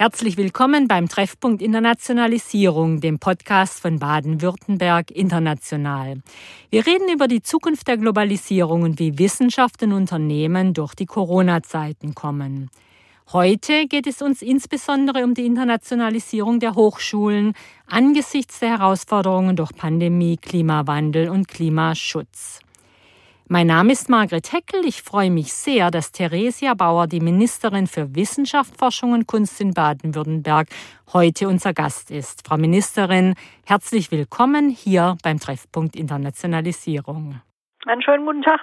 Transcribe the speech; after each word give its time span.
Herzlich 0.00 0.38
willkommen 0.38 0.88
beim 0.88 1.10
Treffpunkt 1.10 1.60
Internationalisierung, 1.60 3.02
dem 3.02 3.18
Podcast 3.18 3.80
von 3.80 3.98
Baden-Württemberg 3.98 5.10
International. 5.10 6.22
Wir 6.70 6.86
reden 6.86 7.12
über 7.12 7.28
die 7.28 7.42
Zukunft 7.42 7.86
der 7.86 7.98
Globalisierung 7.98 8.80
und 8.80 8.98
wie 8.98 9.18
Wissenschaft 9.18 9.82
und 9.82 9.92
Unternehmen 9.92 10.72
durch 10.72 10.94
die 10.94 11.04
Corona-Zeiten 11.04 12.14
kommen. 12.14 12.70
Heute 13.34 13.86
geht 13.88 14.06
es 14.06 14.22
uns 14.22 14.40
insbesondere 14.40 15.22
um 15.22 15.34
die 15.34 15.44
Internationalisierung 15.44 16.60
der 16.60 16.76
Hochschulen 16.76 17.52
angesichts 17.86 18.58
der 18.60 18.78
Herausforderungen 18.78 19.54
durch 19.54 19.76
Pandemie, 19.76 20.38
Klimawandel 20.38 21.28
und 21.28 21.46
Klimaschutz. 21.46 22.60
Mein 23.52 23.66
Name 23.66 23.90
ist 23.90 24.08
Margret 24.08 24.52
Heckel. 24.52 24.86
Ich 24.86 25.02
freue 25.02 25.28
mich 25.28 25.52
sehr, 25.52 25.90
dass 25.90 26.12
Theresia 26.12 26.74
Bauer, 26.74 27.08
die 27.08 27.18
Ministerin 27.18 27.88
für 27.88 28.14
Wissenschaft, 28.14 28.78
Forschung 28.78 29.10
und 29.10 29.26
Kunst 29.26 29.60
in 29.60 29.74
Baden-Württemberg, 29.74 30.68
heute 31.12 31.48
unser 31.48 31.72
Gast 31.72 32.12
ist. 32.12 32.46
Frau 32.46 32.56
Ministerin, 32.56 33.34
herzlich 33.66 34.12
willkommen 34.12 34.68
hier 34.68 35.18
beim 35.24 35.40
Treffpunkt 35.40 35.96
Internationalisierung. 35.96 37.40
Einen 37.86 38.02
schönen 38.02 38.24
guten 38.24 38.42
Tag. 38.42 38.60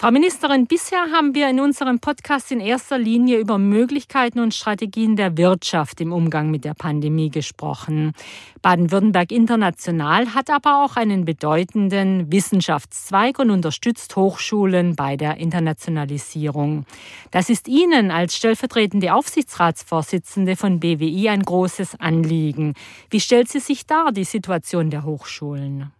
Frau 0.00 0.10
Ministerin, 0.12 0.66
bisher 0.66 1.12
haben 1.12 1.34
wir 1.34 1.50
in 1.50 1.60
unserem 1.60 2.00
Podcast 2.00 2.50
in 2.52 2.60
erster 2.60 2.96
Linie 2.96 3.36
über 3.36 3.58
Möglichkeiten 3.58 4.40
und 4.40 4.54
Strategien 4.54 5.14
der 5.14 5.36
Wirtschaft 5.36 6.00
im 6.00 6.10
Umgang 6.10 6.50
mit 6.50 6.64
der 6.64 6.72
Pandemie 6.72 7.28
gesprochen. 7.28 8.14
Baden-Württemberg 8.62 9.30
International 9.30 10.34
hat 10.34 10.48
aber 10.48 10.82
auch 10.82 10.96
einen 10.96 11.26
bedeutenden 11.26 12.32
Wissenschaftszweig 12.32 13.38
und 13.40 13.50
unterstützt 13.50 14.16
Hochschulen 14.16 14.96
bei 14.96 15.18
der 15.18 15.36
Internationalisierung. 15.36 16.86
Das 17.30 17.50
ist 17.50 17.68
Ihnen 17.68 18.10
als 18.10 18.34
stellvertretende 18.34 19.12
Aufsichtsratsvorsitzende 19.12 20.56
von 20.56 20.80
BWI 20.80 21.28
ein 21.28 21.42
großes 21.42 22.00
Anliegen. 22.00 22.72
Wie 23.10 23.20
stellt 23.20 23.50
sie 23.50 23.60
sich 23.60 23.86
dar, 23.86 24.12
die 24.12 24.24
Situation 24.24 24.88
der 24.88 25.04
Hochschulen? 25.04 25.92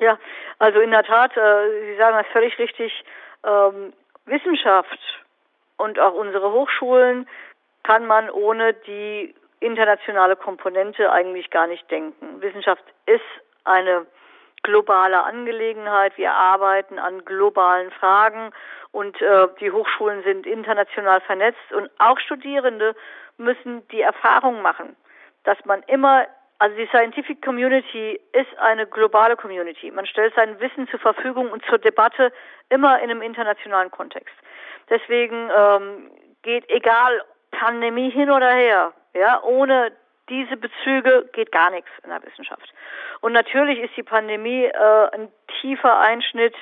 Ja, 0.00 0.18
also 0.62 0.78
in 0.78 0.92
der 0.92 1.02
Tat, 1.02 1.36
äh, 1.36 1.70
Sie 1.86 1.96
sagen 1.96 2.16
das 2.16 2.32
völlig 2.32 2.56
richtig, 2.56 3.04
ähm, 3.44 3.92
Wissenschaft 4.26 5.00
und 5.76 5.98
auch 5.98 6.14
unsere 6.14 6.52
Hochschulen 6.52 7.28
kann 7.82 8.06
man 8.06 8.30
ohne 8.30 8.72
die 8.72 9.34
internationale 9.58 10.36
Komponente 10.36 11.10
eigentlich 11.10 11.50
gar 11.50 11.66
nicht 11.66 11.90
denken. 11.90 12.40
Wissenschaft 12.40 12.84
ist 13.06 13.24
eine 13.64 14.06
globale 14.62 15.24
Angelegenheit. 15.24 16.16
Wir 16.16 16.32
arbeiten 16.32 17.00
an 17.00 17.24
globalen 17.24 17.90
Fragen 17.90 18.52
und 18.92 19.20
äh, 19.20 19.48
die 19.58 19.72
Hochschulen 19.72 20.22
sind 20.22 20.46
international 20.46 21.22
vernetzt 21.22 21.72
und 21.72 21.90
auch 21.98 22.20
Studierende 22.20 22.94
müssen 23.36 23.84
die 23.88 24.02
Erfahrung 24.02 24.62
machen, 24.62 24.94
dass 25.42 25.58
man 25.64 25.82
immer 25.88 26.24
also 26.62 26.76
die 26.76 26.86
Scientific 26.86 27.42
Community 27.42 28.20
ist 28.32 28.56
eine 28.60 28.86
globale 28.86 29.34
Community. 29.34 29.90
Man 29.90 30.06
stellt 30.06 30.32
sein 30.36 30.60
Wissen 30.60 30.86
zur 30.86 31.00
Verfügung 31.00 31.50
und 31.50 31.64
zur 31.66 31.78
Debatte 31.78 32.32
immer 32.68 33.00
in 33.00 33.10
einem 33.10 33.20
internationalen 33.20 33.90
Kontext. 33.90 34.32
Deswegen 34.88 35.50
ähm, 35.50 36.08
geht 36.42 36.70
egal 36.70 37.20
Pandemie 37.50 38.10
hin 38.10 38.30
oder 38.30 38.52
her, 38.52 38.92
ja, 39.12 39.42
ohne 39.42 39.90
diese 40.28 40.56
Bezüge 40.56 41.28
geht 41.32 41.50
gar 41.50 41.70
nichts 41.70 41.90
in 42.04 42.10
der 42.10 42.22
Wissenschaft. 42.22 42.72
Und 43.22 43.32
natürlich 43.32 43.80
ist 43.80 43.96
die 43.96 44.04
Pandemie 44.04 44.66
äh, 44.66 45.08
ein 45.14 45.32
tiefer 45.60 45.98
Einschnitt 45.98 46.54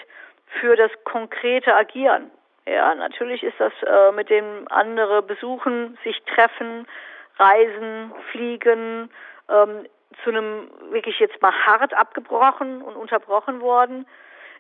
für 0.61 0.77
das 0.77 0.91
konkrete 1.05 1.75
Agieren. 1.75 2.31
Ja, 2.67 2.95
natürlich 2.95 3.43
ist 3.43 3.61
das 3.61 3.73
äh, 3.87 4.13
mit 4.13 4.31
dem 4.31 4.67
andere 4.71 5.21
besuchen, 5.21 5.99
sich 6.05 6.23
treffen, 6.23 6.87
reisen, 7.37 8.15
fliegen, 8.31 9.11
ähm, 9.51 9.87
zu 10.25 10.31
einem 10.31 10.71
wirklich 10.91 11.19
jetzt 11.19 11.41
mal 11.43 11.53
hart 11.53 11.95
abgebrochen 11.95 12.83
und 12.83 12.97
unterbrochen 12.97 13.61
worden. 13.61 14.07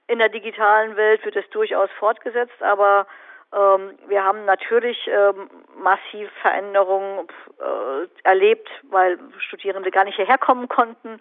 In 0.06 0.19
der 0.19 0.28
digitalen 0.28 0.97
Welt 0.97 1.25
wird 1.25 1.37
es 1.37 1.49
durchaus 1.51 1.91
fortgesetzt, 1.99 2.62
aber 2.62 3.06
ähm, 3.53 3.99
wir 4.06 4.25
haben 4.25 4.45
natürlich 4.45 4.99
ähm, 5.09 5.51
massiv 5.77 6.31
Veränderungen 6.41 7.28
äh, 7.59 8.06
erlebt, 8.23 8.69
weil 8.91 9.19
Studierende 9.39 9.91
gar 9.91 10.05
nicht 10.05 10.17
hierher 10.17 10.39
kommen 10.39 10.69
konnten. 10.69 11.21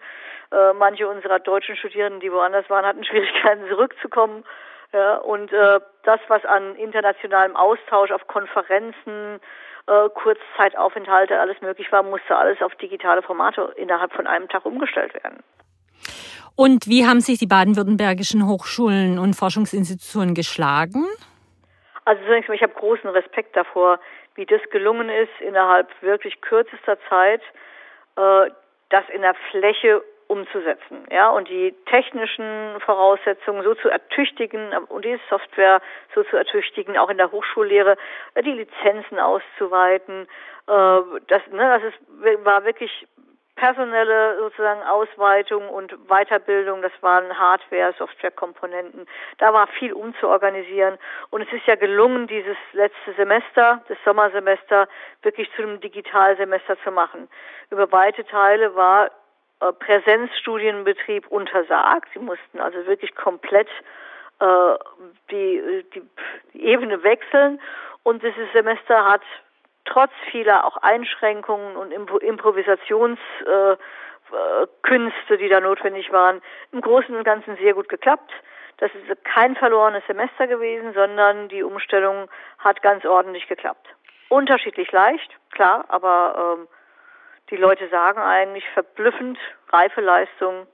Äh, 0.52 0.72
manche 0.74 1.08
unserer 1.08 1.40
deutschen 1.40 1.76
Studierenden, 1.76 2.20
die 2.20 2.32
woanders 2.32 2.68
waren, 2.70 2.86
hatten 2.86 3.04
Schwierigkeiten 3.10 3.68
zurückzukommen. 3.68 4.44
Ja, 4.92 5.16
und 5.18 5.52
äh, 5.52 5.80
das, 6.02 6.20
was 6.28 6.44
an 6.44 6.74
internationalem 6.74 7.54
Austausch 7.54 8.10
auf 8.10 8.26
Konferenzen, 8.26 9.40
äh, 9.86 10.08
Kurzzeitaufenthalte, 10.10 11.38
alles 11.38 11.60
möglich 11.60 11.90
war, 11.92 12.02
musste 12.02 12.36
alles 12.36 12.60
auf 12.62 12.74
digitale 12.76 13.22
Formate 13.22 13.72
innerhalb 13.76 14.12
von 14.12 14.26
einem 14.26 14.48
Tag 14.48 14.64
umgestellt 14.64 15.14
werden. 15.14 15.42
Und 16.56 16.86
wie 16.88 17.06
haben 17.06 17.20
sich 17.20 17.38
die 17.38 17.46
baden-württembergischen 17.46 18.46
Hochschulen 18.46 19.18
und 19.18 19.34
Forschungsinstitutionen 19.34 20.34
geschlagen? 20.34 21.06
Also 22.04 22.22
ich 22.32 22.62
habe 22.62 22.72
großen 22.74 23.08
Respekt 23.10 23.56
davor, 23.56 24.00
wie 24.34 24.46
das 24.46 24.60
gelungen 24.70 25.08
ist, 25.08 25.40
innerhalb 25.40 25.88
wirklich 26.02 26.40
kürzester 26.40 26.98
Zeit 27.08 27.42
äh, 28.16 28.50
das 28.90 29.04
in 29.14 29.22
der 29.22 29.34
Fläche 29.50 30.02
umzusetzen, 30.30 31.04
ja, 31.10 31.28
und 31.28 31.48
die 31.48 31.74
technischen 31.86 32.80
Voraussetzungen 32.80 33.64
so 33.64 33.74
zu 33.74 33.88
ertüchtigen 33.88 34.72
und 34.88 35.04
die 35.04 35.18
Software 35.28 35.82
so 36.14 36.22
zu 36.22 36.36
ertüchtigen, 36.36 36.96
auch 36.96 37.10
in 37.10 37.18
der 37.18 37.32
Hochschullehre 37.32 37.96
äh, 38.34 38.42
die 38.42 38.52
Lizenzen 38.52 39.18
auszuweiten. 39.18 40.28
Äh, 40.68 41.00
das, 41.26 41.42
ne, 41.50 41.80
das 41.80 41.82
ist, 41.82 42.44
war 42.44 42.64
wirklich 42.64 43.08
personelle 43.56 44.38
sozusagen 44.38 44.82
Ausweitung 44.84 45.68
und 45.68 45.92
Weiterbildung, 46.08 46.80
das 46.80 46.92
waren 47.02 47.36
Hardware, 47.36 47.92
Softwarekomponenten. 47.98 49.06
Da 49.38 49.52
war 49.52 49.66
viel 49.66 49.92
umzuorganisieren 49.92 50.96
und 51.30 51.42
es 51.42 51.52
ist 51.52 51.66
ja 51.66 51.74
gelungen, 51.74 52.28
dieses 52.28 52.56
letzte 52.72 53.12
Semester, 53.16 53.82
das 53.88 53.98
Sommersemester, 54.04 54.88
wirklich 55.22 55.50
zu 55.56 55.62
einem 55.62 55.80
Digitalsemester 55.80 56.78
zu 56.82 56.90
machen. 56.90 57.28
Über 57.68 57.90
weite 57.92 58.24
Teile 58.24 58.74
war 58.76 59.10
Präsenzstudienbetrieb 59.60 61.26
untersagt. 61.28 62.08
Sie 62.12 62.18
mussten 62.18 62.60
also 62.60 62.86
wirklich 62.86 63.14
komplett 63.14 63.68
äh, 64.40 64.74
die, 65.30 65.84
die, 65.94 66.02
die 66.54 66.64
Ebene 66.64 67.02
wechseln. 67.02 67.60
Und 68.02 68.22
dieses 68.22 68.50
Semester 68.52 69.04
hat 69.04 69.22
trotz 69.84 70.12
vieler 70.30 70.64
auch 70.64 70.78
Einschränkungen 70.78 71.76
und 71.76 71.92
Improvisationskünste, 71.92 73.78
äh, 75.34 75.36
die 75.36 75.48
da 75.48 75.60
notwendig 75.60 76.10
waren, 76.12 76.40
im 76.72 76.80
Großen 76.80 77.14
und 77.14 77.24
Ganzen 77.24 77.56
sehr 77.56 77.74
gut 77.74 77.88
geklappt. 77.88 78.32
Das 78.78 78.90
ist 78.94 79.24
kein 79.24 79.56
verlorenes 79.56 80.02
Semester 80.06 80.46
gewesen, 80.46 80.94
sondern 80.94 81.48
die 81.48 81.62
Umstellung 81.62 82.30
hat 82.58 82.80
ganz 82.80 83.04
ordentlich 83.04 83.46
geklappt. 83.46 83.86
Unterschiedlich 84.30 84.90
leicht, 84.90 85.36
klar, 85.50 85.84
aber 85.88 86.56
ähm, 86.58 86.68
die 87.50 87.56
Leute 87.56 87.88
sagen 87.88 88.20
eigentlich 88.20 88.64
verblüffend 88.74 89.38
reife 89.70 90.00
Leistung, 90.00 90.66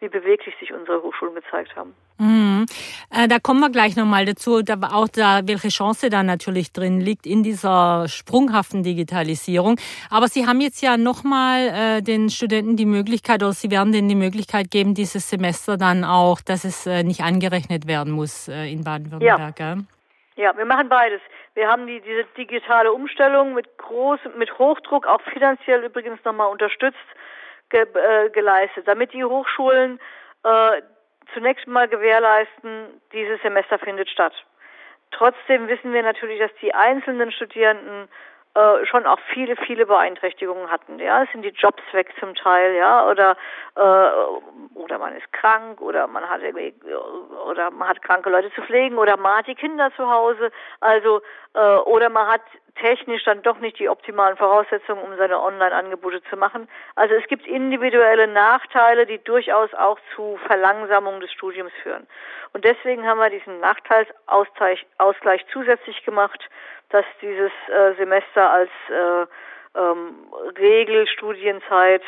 wie 0.00 0.08
beweglich 0.08 0.54
sich 0.58 0.72
unsere 0.72 1.02
Hochschulen 1.02 1.34
gezeigt 1.34 1.74
haben. 1.76 1.94
Mhm. 2.18 2.66
Äh, 3.10 3.26
da 3.26 3.38
kommen 3.38 3.60
wir 3.60 3.70
gleich 3.70 3.96
nochmal 3.96 4.24
dazu, 4.24 4.62
da, 4.62 4.74
auch 4.92 5.08
da, 5.08 5.40
welche 5.44 5.68
Chance 5.68 6.10
da 6.10 6.22
natürlich 6.22 6.72
drin 6.72 7.00
liegt 7.00 7.26
in 7.26 7.42
dieser 7.42 8.06
sprunghaften 8.08 8.82
Digitalisierung. 8.82 9.76
Aber 10.10 10.28
Sie 10.28 10.46
haben 10.46 10.60
jetzt 10.60 10.80
ja 10.82 10.96
nochmal 10.96 11.68
äh, 11.68 12.02
den 12.02 12.30
Studenten 12.30 12.76
die 12.76 12.86
Möglichkeit, 12.86 13.42
oder 13.42 13.52
Sie 13.52 13.70
werden 13.70 13.92
denen 13.92 14.08
die 14.08 14.14
Möglichkeit 14.14 14.70
geben, 14.70 14.94
dieses 14.94 15.28
Semester 15.28 15.76
dann 15.76 16.04
auch, 16.04 16.40
dass 16.40 16.64
es 16.64 16.86
äh, 16.86 17.02
nicht 17.02 17.22
angerechnet 17.22 17.88
werden 17.88 18.12
muss 18.12 18.48
äh, 18.48 18.70
in 18.70 18.84
Baden-Württemberg. 18.84 19.58
Ja. 19.58 19.76
Ja, 20.36 20.56
wir 20.56 20.64
machen 20.64 20.88
beides. 20.88 21.20
Wir 21.54 21.68
haben 21.68 21.86
die, 21.86 22.00
diese 22.00 22.24
digitale 22.36 22.92
Umstellung 22.92 23.54
mit 23.54 23.78
groß, 23.78 24.20
mit 24.36 24.58
Hochdruck, 24.58 25.06
auch 25.06 25.20
finanziell 25.22 25.84
übrigens 25.84 26.22
nochmal 26.24 26.50
unterstützt, 26.50 26.98
ge, 27.70 27.82
äh, 27.94 28.30
geleistet, 28.30 28.88
damit 28.88 29.12
die 29.12 29.24
Hochschulen 29.24 30.00
äh, 30.42 30.82
zunächst 31.32 31.66
mal 31.66 31.88
gewährleisten, 31.88 33.00
dieses 33.12 33.40
Semester 33.42 33.78
findet 33.78 34.08
statt. 34.08 34.34
Trotzdem 35.12 35.68
wissen 35.68 35.92
wir 35.92 36.02
natürlich, 36.02 36.40
dass 36.40 36.50
die 36.60 36.74
einzelnen 36.74 37.30
Studierenden 37.30 38.08
äh, 38.54 38.86
schon 38.86 39.06
auch 39.06 39.18
viele, 39.32 39.56
viele 39.56 39.86
Beeinträchtigungen 39.86 40.70
hatten. 40.70 40.98
Ja, 40.98 41.22
es 41.24 41.32
sind 41.32 41.42
die 41.42 41.48
Jobs 41.48 41.82
weg 41.92 42.12
zum 42.20 42.34
Teil, 42.34 42.74
ja, 42.74 43.06
oder 43.08 43.36
äh, 43.76 44.78
oder 44.78 44.98
man 44.98 45.16
ist 45.16 45.32
krank 45.32 45.80
oder 45.80 46.06
man 46.06 46.28
hat 46.28 46.42
irgendwie 46.42 46.74
oder 47.48 47.70
man 47.70 47.88
hat 47.88 48.02
kranke 48.02 48.30
Leute 48.30 48.52
zu 48.52 48.62
pflegen 48.62 48.98
oder 48.98 49.16
man 49.16 49.38
hat 49.38 49.46
die 49.46 49.54
Kinder 49.54 49.90
zu 49.96 50.08
Hause, 50.08 50.50
also 50.80 51.20
äh, 51.54 51.76
oder 51.78 52.08
man 52.10 52.28
hat 52.28 52.42
technisch 52.80 53.24
dann 53.24 53.42
doch 53.42 53.58
nicht 53.58 53.78
die 53.78 53.88
optimalen 53.88 54.36
Voraussetzungen, 54.36 55.02
um 55.02 55.16
seine 55.16 55.40
Online-Angebote 55.40 56.22
zu 56.28 56.36
machen. 56.36 56.68
Also 56.96 57.14
es 57.14 57.26
gibt 57.28 57.46
individuelle 57.46 58.26
Nachteile, 58.26 59.06
die 59.06 59.18
durchaus 59.18 59.72
auch 59.74 59.98
zu 60.14 60.38
Verlangsamung 60.46 61.20
des 61.20 61.32
Studiums 61.32 61.72
führen. 61.82 62.06
Und 62.52 62.64
deswegen 62.64 63.06
haben 63.06 63.18
wir 63.18 63.30
diesen 63.30 63.60
Nachteilsausgleich 63.60 64.86
Ausgleich 64.98 65.44
zusätzlich 65.52 66.04
gemacht 66.04 66.48
dass 66.94 67.04
dieses 67.20 67.50
äh, 67.68 67.96
Semester 67.96 68.50
als 68.50 68.70
äh, 68.88 69.26
ähm, 69.76 70.14
Regelstudienzeit 70.56 72.02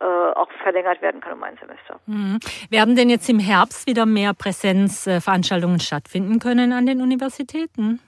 äh, 0.00 0.04
auch 0.04 0.48
verlängert 0.62 1.02
werden 1.02 1.20
kann 1.20 1.32
um 1.32 1.42
ein 1.42 1.56
Semester. 1.58 1.98
Mhm. 2.06 2.38
Werden 2.70 2.94
denn 2.94 3.10
jetzt 3.10 3.28
im 3.28 3.40
Herbst 3.40 3.88
wieder 3.88 4.06
mehr 4.06 4.34
Präsenzveranstaltungen 4.34 5.80
stattfinden 5.80 6.38
können 6.38 6.72
an 6.72 6.86
den 6.86 7.02
Universitäten? 7.02 8.00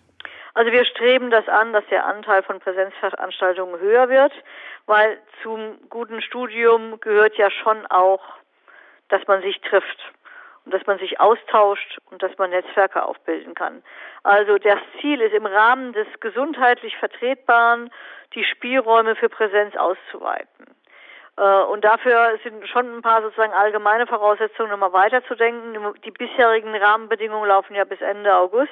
Also 0.55 0.73
wir 0.73 0.85
streben 0.85 1.31
das 1.31 1.49
an, 1.49 1.73
dass 1.73 1.85
der 1.91 2.06
Anteil 2.06 2.43
von 2.43 2.61
Präsenzveranstaltungen 2.61 3.81
höher 3.81 4.08
wird, 4.08 4.32
weil 4.87 5.19
zum 5.43 5.79
guten 5.88 6.20
Studium 6.23 7.00
gehört 7.00 7.37
ja 7.37 7.50
schon 7.50 7.87
auch, 7.87 8.23
dass 9.08 9.26
man 9.26 9.43
sich 9.43 9.61
trifft 9.61 10.12
und 10.64 10.75
dass 10.75 10.87
man 10.87 10.99
sich 10.99 11.20
austauscht 11.20 11.99
und 12.11 12.23
dass 12.23 12.37
man 12.38 12.50
Netzwerke 12.50 13.02
aufbilden 13.02 13.55
kann. 13.55 13.82
Also 14.23 14.58
das 14.58 14.79
Ziel 15.00 15.20
ist 15.20 15.35
im 15.35 15.47
Rahmen 15.47 15.93
des 15.93 16.06
gesundheitlich 16.20 16.97
Vertretbaren, 16.97 17.91
die 18.35 18.44
Spielräume 18.44 19.17
für 19.17 19.29
Präsenz 19.29 19.76
auszuweiten. 19.76 20.67
Äh, 21.37 21.62
und 21.64 21.85
dafür 21.85 22.38
sind 22.43 22.69
schon 22.69 22.99
ein 22.99 23.02
paar 23.02 23.23
sozusagen 23.23 23.52
allgemeine 23.52 24.06
Voraussetzungen, 24.06 24.70
nochmal 24.70 24.93
weiterzudenken. 24.93 25.94
Die 26.05 26.11
bisherigen 26.11 26.75
Rahmenbedingungen 26.76 27.49
laufen 27.49 27.75
ja 27.75 27.85
bis 27.85 28.00
Ende 28.00 28.37
August. 28.37 28.70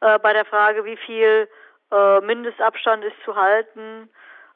Äh, 0.00 0.18
bei 0.18 0.32
der 0.32 0.44
Frage, 0.44 0.84
wie 0.84 0.96
viel 0.96 1.48
äh, 1.90 2.20
Mindestabstand 2.20 3.04
ist 3.04 3.16
zu 3.24 3.36
halten, 3.36 4.08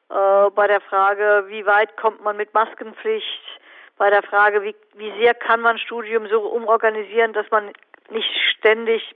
bei 0.07 0.67
der 0.67 0.81
Frage, 0.81 1.45
wie 1.47 1.65
weit 1.65 1.97
kommt 1.97 2.23
man 2.23 2.37
mit 2.37 2.53
Maskenpflicht, 2.53 3.59
bei 3.97 4.11
der 4.11 4.21
Frage, 4.21 4.61
wie, 4.61 4.75
wie 4.93 5.11
sehr 5.19 5.33
kann 5.33 5.61
man 5.61 5.79
Studium 5.79 6.27
so 6.27 6.41
umorganisieren, 6.41 7.33
dass 7.33 7.49
man 7.49 7.71
nicht 8.11 8.29
ständig 8.51 9.15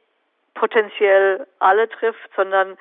potenziell 0.56 1.46
alle 1.60 1.88
trifft, 1.90 2.30
sondern 2.36 2.76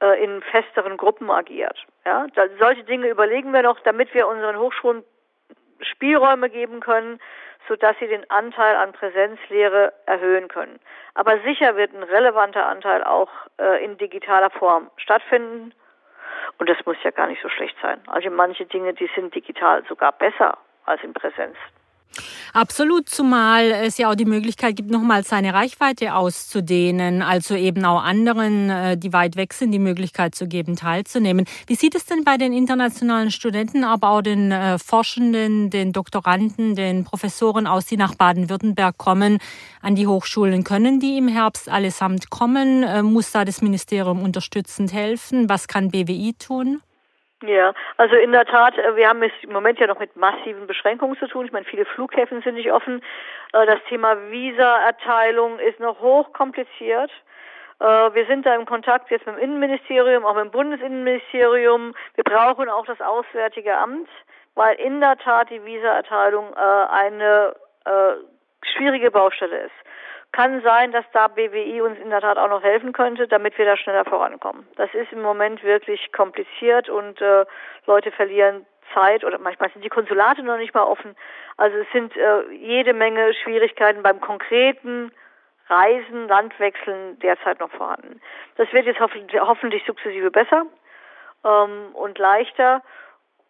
äh, 0.00 0.22
in 0.22 0.42
festeren 0.42 0.96
Gruppen 0.96 1.30
agiert. 1.30 1.76
Ja, 2.04 2.26
da, 2.34 2.44
solche 2.60 2.84
Dinge 2.84 3.08
überlegen 3.08 3.52
wir 3.52 3.62
noch, 3.62 3.80
damit 3.80 4.12
wir 4.14 4.28
unseren 4.28 4.58
Hochschulen 4.58 5.04
Spielräume 5.80 6.50
geben 6.50 6.80
können, 6.80 7.20
sodass 7.66 7.96
sie 7.98 8.06
den 8.06 8.28
Anteil 8.30 8.76
an 8.76 8.92
Präsenzlehre 8.92 9.92
erhöhen 10.06 10.48
können. 10.48 10.78
Aber 11.14 11.38
sicher 11.40 11.76
wird 11.76 11.92
ein 11.94 12.02
relevanter 12.02 12.66
Anteil 12.66 13.02
auch 13.02 13.30
äh, 13.58 13.84
in 13.84 13.98
digitaler 13.98 14.50
Form 14.50 14.90
stattfinden. 14.96 15.74
Und 16.58 16.68
das 16.68 16.78
muss 16.86 16.96
ja 17.02 17.10
gar 17.10 17.26
nicht 17.26 17.42
so 17.42 17.48
schlecht 17.48 17.76
sein. 17.82 18.00
Also 18.06 18.30
manche 18.30 18.66
Dinge, 18.66 18.94
die 18.94 19.10
sind 19.14 19.34
digital 19.34 19.84
sogar 19.88 20.12
besser 20.12 20.58
als 20.84 21.02
in 21.02 21.12
Präsenz. 21.12 21.56
Absolut, 22.52 23.08
zumal 23.08 23.70
es 23.70 23.98
ja 23.98 24.10
auch 24.10 24.14
die 24.14 24.24
Möglichkeit 24.24 24.76
gibt, 24.76 24.90
nochmal 24.90 25.24
seine 25.24 25.54
Reichweite 25.54 26.14
auszudehnen, 26.14 27.22
also 27.22 27.54
eben 27.54 27.84
auch 27.84 28.02
anderen, 28.02 28.70
äh, 28.70 28.96
die 28.96 29.12
weit 29.12 29.36
weg 29.36 29.52
sind, 29.52 29.70
die 29.70 29.78
Möglichkeit 29.78 30.34
zu 30.34 30.48
geben, 30.48 30.74
teilzunehmen. 30.74 31.44
Wie 31.66 31.74
sieht 31.74 31.94
es 31.94 32.06
denn 32.06 32.24
bei 32.24 32.36
den 32.36 32.52
internationalen 32.52 33.30
Studenten, 33.30 33.84
aber 33.84 34.10
auch 34.10 34.22
den 34.22 34.50
äh, 34.50 34.78
Forschenden, 34.78 35.70
den 35.70 35.92
Doktoranden, 35.92 36.74
den 36.74 37.04
Professoren 37.04 37.66
aus, 37.66 37.86
die 37.86 37.96
nach 37.96 38.14
Baden-Württemberg 38.14 38.96
kommen, 38.98 39.38
an 39.82 39.94
die 39.94 40.06
Hochschulen? 40.06 40.64
Können 40.64 41.00
die 41.00 41.18
im 41.18 41.28
Herbst 41.28 41.68
allesamt 41.68 42.30
kommen? 42.30 42.82
Äh, 42.82 43.02
muss 43.02 43.30
da 43.30 43.44
das 43.44 43.62
Ministerium 43.62 44.22
unterstützend 44.22 44.92
helfen? 44.92 45.48
Was 45.48 45.68
kann 45.68 45.90
BWI 45.90 46.34
tun? 46.38 46.80
Ja, 47.44 47.72
also 47.96 48.16
in 48.16 48.32
der 48.32 48.46
Tat, 48.46 48.76
äh, 48.76 48.96
wir 48.96 49.08
haben 49.08 49.22
es 49.22 49.30
im 49.42 49.52
Moment 49.52 49.78
ja 49.78 49.86
noch 49.86 50.00
mit 50.00 50.16
massiven 50.16 50.66
Beschränkungen 50.66 51.16
zu 51.18 51.28
tun. 51.28 51.46
Ich 51.46 51.52
meine, 51.52 51.64
viele 51.64 51.84
Flughäfen 51.84 52.42
sind 52.42 52.54
nicht 52.54 52.72
offen. 52.72 53.00
Äh, 53.52 53.64
das 53.64 53.78
Thema 53.88 54.16
Visa-Erteilung 54.30 55.60
ist 55.60 55.78
noch 55.78 56.00
hochkompliziert. 56.00 57.12
Äh, 57.78 57.84
wir 57.84 58.26
sind 58.26 58.44
da 58.44 58.56
im 58.56 58.66
Kontakt 58.66 59.12
jetzt 59.12 59.24
mit 59.24 59.36
dem 59.36 59.42
Innenministerium, 59.42 60.26
auch 60.26 60.34
mit 60.34 60.46
dem 60.46 60.50
Bundesinnenministerium. 60.50 61.94
Wir 62.16 62.24
brauchen 62.24 62.68
auch 62.68 62.86
das 62.86 63.00
Auswärtige 63.00 63.76
Amt, 63.76 64.08
weil 64.56 64.74
in 64.80 65.00
der 65.00 65.16
Tat 65.18 65.48
die 65.50 65.64
Visa-Erteilung 65.64 66.54
eine 66.54 67.54
schwierige 68.76 69.10
Baustelle 69.10 69.60
ist. 69.60 69.87
Kann 70.32 70.62
sein, 70.62 70.92
dass 70.92 71.04
da 71.12 71.28
BWI 71.28 71.80
uns 71.80 71.98
in 71.98 72.10
der 72.10 72.20
Tat 72.20 72.38
auch 72.38 72.48
noch 72.48 72.62
helfen 72.62 72.92
könnte, 72.92 73.26
damit 73.26 73.56
wir 73.58 73.64
da 73.64 73.76
schneller 73.76 74.04
vorankommen. 74.04 74.66
Das 74.76 74.92
ist 74.94 75.10
im 75.12 75.22
Moment 75.22 75.62
wirklich 75.64 76.12
kompliziert 76.12 76.88
und 76.88 77.20
äh, 77.20 77.44
Leute 77.86 78.12
verlieren 78.12 78.66
Zeit 78.94 79.24
oder 79.24 79.38
manchmal 79.38 79.70
sind 79.70 79.84
die 79.84 79.88
Konsulate 79.88 80.42
noch 80.42 80.58
nicht 80.58 80.74
mal 80.74 80.84
offen. 80.84 81.16
Also 81.56 81.76
es 81.78 81.86
sind 81.92 82.16
äh, 82.16 82.50
jede 82.52 82.92
Menge 82.92 83.34
Schwierigkeiten 83.34 84.02
beim 84.02 84.20
konkreten 84.20 85.12
Reisen, 85.68 86.28
Landwechseln 86.28 87.18
derzeit 87.20 87.60
noch 87.60 87.70
vorhanden. 87.70 88.20
Das 88.56 88.72
wird 88.72 88.86
jetzt 88.86 89.00
hoffentlich, 89.00 89.40
hoffentlich 89.40 89.84
sukzessive 89.86 90.30
besser 90.30 90.64
ähm, 91.44 91.94
und 91.94 92.18
leichter. 92.18 92.82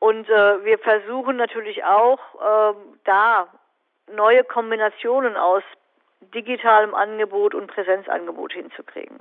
Und 0.00 0.28
äh, 0.28 0.64
wir 0.64 0.78
versuchen 0.78 1.36
natürlich 1.36 1.84
auch 1.84 2.18
äh, 2.34 2.74
da 3.04 3.48
neue 4.12 4.44
Kombinationen 4.44 5.36
aus 5.36 5.62
digitalem 6.34 6.94
Angebot 6.94 7.54
und 7.54 7.68
Präsenzangebot 7.68 8.52
hinzukriegen. 8.52 9.18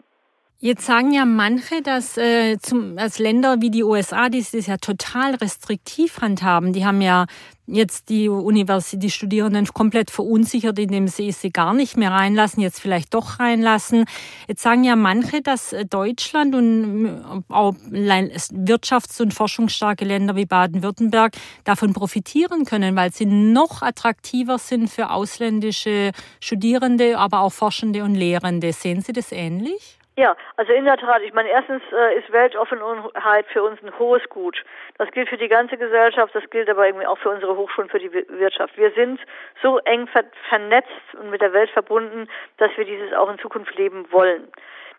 Jetzt 0.59 0.87
sagen 0.87 1.13
ja 1.13 1.25
manche, 1.25 1.83
dass 1.83 2.17
äh, 2.17 2.57
zum, 2.57 2.97
als 2.97 3.19
Länder 3.19 3.61
wie 3.61 3.69
die 3.69 3.83
USA, 3.83 4.27
die 4.27 4.43
das 4.43 4.65
ja 4.65 4.77
total 4.77 5.35
restriktiv 5.35 6.19
handhaben, 6.19 6.73
die 6.73 6.83
haben 6.83 6.99
ja 7.01 7.27
jetzt 7.67 8.09
die 8.09 8.27
Universität, 8.27 9.03
die 9.03 9.11
Studierenden 9.11 9.67
komplett 9.67 10.09
verunsichert, 10.09 10.79
indem 10.79 11.07
sie 11.09 11.31
sie 11.31 11.51
gar 11.51 11.75
nicht 11.75 11.95
mehr 11.95 12.11
reinlassen, 12.11 12.63
jetzt 12.63 12.79
vielleicht 12.79 13.13
doch 13.13 13.39
reinlassen. 13.39 14.05
Jetzt 14.47 14.63
sagen 14.63 14.83
ja 14.83 14.95
manche, 14.95 15.43
dass 15.43 15.75
Deutschland 15.91 16.55
und 16.55 17.05
äh, 17.05 17.53
auch 17.53 17.75
wirtschafts- 17.91 19.21
und 19.21 19.35
forschungsstarke 19.35 20.05
Länder 20.05 20.35
wie 20.35 20.45
Baden-Württemberg 20.45 21.33
davon 21.65 21.93
profitieren 21.93 22.65
können, 22.65 22.95
weil 22.95 23.13
sie 23.13 23.27
noch 23.27 23.83
attraktiver 23.83 24.57
sind 24.57 24.89
für 24.89 25.11
ausländische 25.11 26.13
Studierende, 26.39 27.19
aber 27.19 27.41
auch 27.41 27.53
Forschende 27.53 28.03
und 28.03 28.15
Lehrende. 28.15 28.73
Sehen 28.73 29.01
Sie 29.01 29.13
das 29.13 29.31
ähnlich? 29.31 29.96
Ja, 30.19 30.35
also 30.55 30.73
in 30.73 30.85
der 30.85 30.97
Tat. 30.97 31.21
Ich 31.21 31.31
meine, 31.33 31.49
erstens 31.49 31.83
äh, 31.91 32.17
ist 32.17 32.31
Weltoffenheit 32.31 33.45
für 33.53 33.61
uns 33.61 33.79
ein 33.83 33.99
hohes 33.99 34.27
Gut. 34.29 34.65
Das 34.97 35.11
gilt 35.11 35.29
für 35.29 35.37
die 35.37 35.47
ganze 35.47 35.77
Gesellschaft, 35.77 36.33
das 36.33 36.49
gilt 36.49 36.67
aber 36.69 36.87
irgendwie 36.87 37.05
auch 37.05 37.19
für 37.19 37.29
unsere 37.29 37.55
Hochschulen, 37.55 37.87
für 37.87 37.99
die 37.99 38.11
Wirtschaft. 38.11 38.75
Wir 38.77 38.89
sind 38.93 39.19
so 39.61 39.77
eng 39.77 40.07
ver 40.07 40.23
vernetzt 40.49 40.89
und 41.19 41.29
mit 41.29 41.41
der 41.41 41.53
Welt 41.53 41.69
verbunden, 41.69 42.27
dass 42.57 42.75
wir 42.77 42.85
dieses 42.85 43.13
auch 43.13 43.29
in 43.29 43.37
Zukunft 43.37 43.77
leben 43.77 44.11
wollen. 44.11 44.51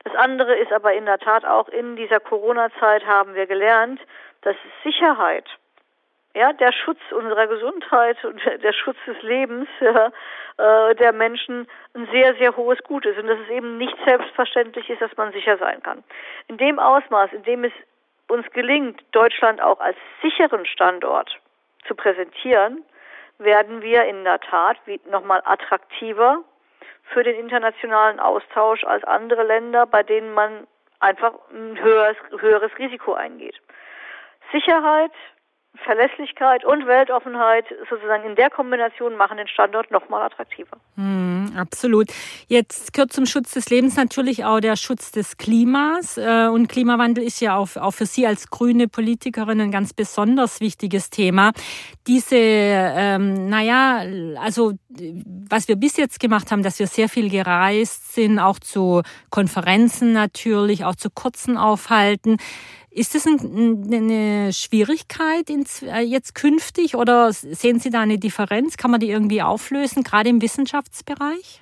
Das 0.04 0.14
andere 0.14 0.54
ist 0.54 0.72
aber 0.72 0.94
in 0.94 1.06
der 1.06 1.18
Tat 1.18 1.44
auch 1.44 1.68
in 1.68 1.96
dieser 1.96 2.20
Corona-Zeit 2.20 3.04
haben 3.04 3.34
wir 3.34 3.46
gelernt, 3.46 4.00
dass 4.42 4.54
Sicherheit 4.84 5.46
ja, 6.38 6.52
der 6.52 6.72
Schutz 6.72 7.00
unserer 7.10 7.48
Gesundheit 7.48 8.24
und 8.24 8.40
der 8.62 8.72
Schutz 8.72 8.96
des 9.06 9.20
Lebens 9.22 9.68
ja, 9.80 10.12
äh, 10.56 10.94
der 10.94 11.12
Menschen 11.12 11.66
ein 11.94 12.08
sehr, 12.12 12.34
sehr 12.36 12.56
hohes 12.56 12.78
Gut 12.84 13.04
ist 13.06 13.18
und 13.18 13.26
dass 13.26 13.38
es 13.40 13.50
eben 13.50 13.76
nicht 13.76 13.96
selbstverständlich 14.06 14.88
ist, 14.88 15.02
dass 15.02 15.16
man 15.16 15.32
sicher 15.32 15.58
sein 15.58 15.82
kann. 15.82 16.04
In 16.46 16.56
dem 16.56 16.78
Ausmaß, 16.78 17.32
in 17.32 17.42
dem 17.42 17.64
es 17.64 17.72
uns 18.28 18.48
gelingt, 18.52 19.02
Deutschland 19.10 19.60
auch 19.60 19.80
als 19.80 19.96
sicheren 20.22 20.64
Standort 20.64 21.36
zu 21.86 21.96
präsentieren, 21.96 22.84
werden 23.38 23.82
wir 23.82 24.04
in 24.04 24.22
der 24.22 24.38
Tat 24.38 24.76
nochmal 25.10 25.42
attraktiver 25.44 26.44
für 27.12 27.24
den 27.24 27.36
internationalen 27.36 28.20
Austausch 28.20 28.84
als 28.84 29.02
andere 29.04 29.42
Länder, 29.42 29.86
bei 29.86 30.04
denen 30.04 30.34
man 30.34 30.68
einfach 31.00 31.32
ein 31.52 31.80
höheres, 31.80 32.16
höheres 32.38 32.70
Risiko 32.78 33.14
eingeht. 33.14 33.56
Sicherheit, 34.52 35.12
Verlässlichkeit 35.84 36.64
und 36.64 36.86
Weltoffenheit 36.86 37.64
sozusagen 37.88 38.24
in 38.24 38.34
der 38.36 38.50
Kombination 38.50 39.16
machen 39.16 39.36
den 39.36 39.48
Standort 39.48 39.90
nochmal 39.90 40.22
attraktiver. 40.22 40.76
Mm, 40.96 41.56
absolut. 41.56 42.08
Jetzt 42.48 42.92
gehört 42.92 43.12
zum 43.12 43.26
Schutz 43.26 43.52
des 43.52 43.70
Lebens 43.70 43.96
natürlich 43.96 44.44
auch 44.44 44.60
der 44.60 44.76
Schutz 44.76 45.12
des 45.12 45.36
Klimas. 45.36 46.18
Äh, 46.18 46.48
und 46.48 46.68
Klimawandel 46.68 47.24
ist 47.24 47.40
ja 47.40 47.56
auch, 47.56 47.76
auch 47.76 47.92
für 47.92 48.06
Sie 48.06 48.26
als 48.26 48.50
grüne 48.50 48.88
Politikerin 48.88 49.60
ein 49.60 49.70
ganz 49.70 49.92
besonders 49.92 50.60
wichtiges 50.60 51.10
Thema. 51.10 51.52
Diese, 52.06 52.36
ähm, 52.36 53.48
naja, 53.48 54.02
also 54.40 54.72
was 55.50 55.68
wir 55.68 55.76
bis 55.76 55.96
jetzt 55.96 56.18
gemacht 56.18 56.50
haben, 56.50 56.62
dass 56.62 56.78
wir 56.78 56.86
sehr 56.86 57.08
viel 57.08 57.30
gereist 57.30 58.14
sind, 58.14 58.38
auch 58.38 58.58
zu 58.58 59.02
Konferenzen 59.30 60.12
natürlich, 60.12 60.84
auch 60.84 60.96
zu 60.96 61.08
kurzen 61.10 61.56
Aufhalten. 61.56 62.38
Ist 62.90 63.14
das 63.14 63.26
eine 63.26 64.52
Schwierigkeit 64.52 65.50
äh, 65.50 66.00
jetzt 66.00 66.34
künftig 66.34 66.96
oder 66.96 67.32
sehen 67.32 67.78
Sie 67.78 67.90
da 67.90 68.00
eine 68.00 68.18
Differenz? 68.18 68.76
Kann 68.76 68.90
man 68.90 69.00
die 69.00 69.10
irgendwie 69.10 69.42
auflösen, 69.42 70.02
gerade 70.02 70.30
im 70.30 70.40
Wissenschaftsbereich? 70.40 71.60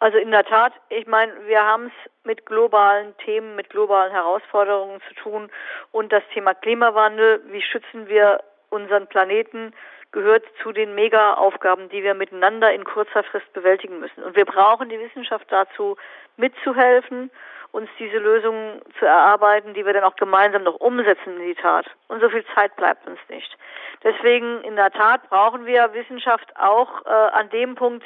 Also 0.00 0.18
in 0.18 0.32
der 0.32 0.44
Tat, 0.44 0.72
ich 0.90 1.06
meine, 1.06 1.32
wir 1.46 1.62
haben 1.62 1.86
es 1.86 2.10
mit 2.24 2.44
globalen 2.44 3.16
Themen, 3.24 3.54
mit 3.54 3.70
globalen 3.70 4.12
Herausforderungen 4.12 5.00
zu 5.08 5.14
tun 5.14 5.50
und 5.92 6.12
das 6.12 6.22
Thema 6.34 6.54
Klimawandel, 6.54 7.42
wie 7.50 7.62
schützen 7.62 8.08
wir 8.08 8.42
unseren 8.70 9.06
Planeten, 9.06 9.72
gehört 10.10 10.44
zu 10.62 10.72
den 10.72 10.94
Mega-Aufgaben, 10.94 11.88
die 11.88 12.02
wir 12.02 12.14
miteinander 12.14 12.72
in 12.72 12.84
kurzer 12.84 13.22
Frist 13.24 13.52
bewältigen 13.52 14.00
müssen. 14.00 14.22
Und 14.22 14.36
wir 14.36 14.44
brauchen 14.44 14.88
die 14.88 14.98
Wissenschaft 14.98 15.46
dazu, 15.50 15.96
mitzuhelfen 16.36 17.30
uns 17.74 17.90
diese 17.98 18.18
Lösungen 18.18 18.80
zu 19.00 19.04
erarbeiten, 19.04 19.74
die 19.74 19.84
wir 19.84 19.92
dann 19.92 20.04
auch 20.04 20.14
gemeinsam 20.14 20.62
noch 20.62 20.76
umsetzen 20.76 21.38
in 21.38 21.46
die 21.46 21.54
Tat. 21.56 21.86
Und 22.06 22.20
so 22.20 22.28
viel 22.30 22.44
Zeit 22.54 22.76
bleibt 22.76 23.04
uns 23.08 23.18
nicht. 23.28 23.58
Deswegen 24.04 24.62
in 24.62 24.76
der 24.76 24.92
Tat 24.92 25.28
brauchen 25.28 25.66
wir 25.66 25.92
Wissenschaft 25.92 26.56
auch 26.56 27.04
äh, 27.04 27.08
an 27.08 27.50
dem 27.50 27.74
Punkt 27.74 28.04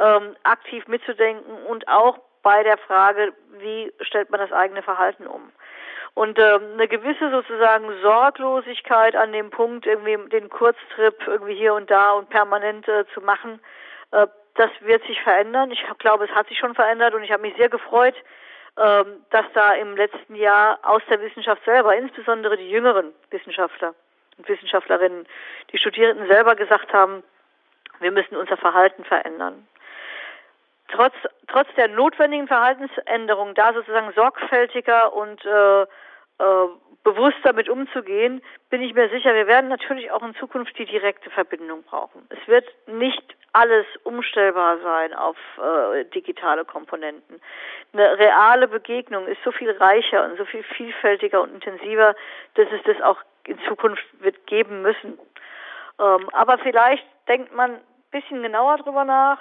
ähm, 0.00 0.34
aktiv 0.42 0.88
mitzudenken 0.88 1.64
und 1.66 1.86
auch 1.86 2.18
bei 2.42 2.64
der 2.64 2.76
Frage, 2.76 3.32
wie 3.58 3.92
stellt 4.00 4.30
man 4.30 4.40
das 4.40 4.50
eigene 4.50 4.82
Verhalten 4.82 5.28
um. 5.28 5.52
Und 6.14 6.36
ähm, 6.40 6.72
eine 6.74 6.88
gewisse 6.88 7.30
sozusagen 7.30 7.86
Sorglosigkeit 8.02 9.14
an 9.14 9.32
dem 9.32 9.50
Punkt, 9.50 9.86
irgendwie 9.86 10.28
den 10.28 10.48
Kurztrip 10.48 11.16
irgendwie 11.26 11.54
hier 11.54 11.74
und 11.74 11.88
da 11.88 12.12
und 12.12 12.30
permanent 12.30 12.88
äh, 12.88 13.04
zu 13.14 13.20
machen, 13.20 13.60
äh, 14.10 14.26
das 14.56 14.70
wird 14.80 15.04
sich 15.06 15.20
verändern. 15.22 15.70
Ich 15.70 15.84
glaube, 15.98 16.24
es 16.24 16.30
hat 16.32 16.48
sich 16.48 16.58
schon 16.58 16.74
verändert 16.74 17.14
und 17.14 17.22
ich 17.22 17.30
habe 17.30 17.42
mich 17.42 17.56
sehr 17.56 17.68
gefreut, 17.68 18.14
dass 18.76 19.46
da 19.54 19.74
im 19.74 19.96
letzten 19.96 20.34
Jahr 20.34 20.78
aus 20.82 21.02
der 21.08 21.20
Wissenschaft 21.20 21.64
selber, 21.64 21.96
insbesondere 21.96 22.56
die 22.56 22.70
jüngeren 22.70 23.12
Wissenschaftler 23.30 23.94
und 24.36 24.48
Wissenschaftlerinnen, 24.48 25.26
die 25.72 25.78
Studierenden 25.78 26.26
selber 26.26 26.56
gesagt 26.56 26.92
haben, 26.92 27.22
wir 28.00 28.10
müssen 28.10 28.36
unser 28.36 28.56
Verhalten 28.56 29.04
verändern. 29.04 29.66
Trotz, 30.88 31.14
trotz 31.46 31.68
der 31.76 31.88
notwendigen 31.88 32.48
Verhaltensänderung 32.48 33.54
da 33.54 33.72
sozusagen 33.72 34.12
sorgfältiger 34.12 35.12
und 35.12 35.44
äh, 35.44 35.86
äh, 36.38 36.66
bewusst 37.04 37.36
damit 37.42 37.68
umzugehen, 37.68 38.42
bin 38.70 38.82
ich 38.82 38.94
mir 38.94 39.08
sicher, 39.10 39.34
wir 39.34 39.46
werden 39.46 39.68
natürlich 39.68 40.10
auch 40.10 40.22
in 40.22 40.34
Zukunft 40.36 40.76
die 40.78 40.86
direkte 40.86 41.30
Verbindung 41.30 41.82
brauchen. 41.82 42.26
Es 42.30 42.48
wird 42.48 42.66
nicht 42.86 43.36
alles 43.52 43.86
umstellbar 44.02 44.78
sein 44.78 45.14
auf 45.14 45.36
äh, 45.58 46.04
digitale 46.06 46.64
Komponenten. 46.64 47.40
Eine 47.92 48.18
reale 48.18 48.68
Begegnung 48.68 49.26
ist 49.26 49.38
so 49.44 49.52
viel 49.52 49.70
reicher 49.70 50.24
und 50.24 50.38
so 50.38 50.44
viel 50.44 50.62
vielfältiger 50.62 51.42
und 51.42 51.54
intensiver, 51.54 52.16
dass 52.54 52.66
es 52.72 52.82
das 52.84 53.00
auch 53.02 53.18
in 53.46 53.58
Zukunft 53.68 54.04
wird 54.20 54.46
geben 54.46 54.82
müssen. 54.82 55.18
Ähm, 56.00 56.28
aber 56.32 56.58
vielleicht 56.58 57.06
denkt 57.28 57.54
man 57.54 57.72
ein 57.74 57.80
bisschen 58.10 58.42
genauer 58.42 58.78
drüber 58.78 59.04
nach, 59.04 59.38